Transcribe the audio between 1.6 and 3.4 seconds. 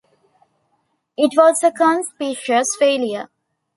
a conspicuous failure.